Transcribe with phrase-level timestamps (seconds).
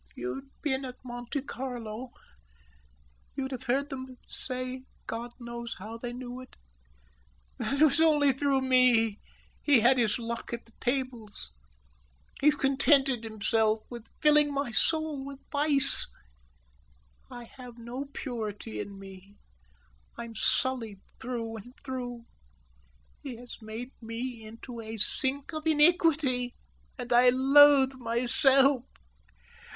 [0.09, 2.09] "If you'd been at Monte Carlo,
[3.35, 6.55] you'd have heard them say, God knows how they knew it,
[7.59, 9.19] that it was only through me
[9.61, 11.51] he had his luck at the tables.
[12.39, 16.07] He's contented himself with filling my soul with vice.
[17.29, 19.35] I have no purity in me.
[20.17, 22.25] I'm sullied through and through.
[23.21, 26.55] He has made me into a sink of iniquity,
[26.97, 28.85] and I loathe myself.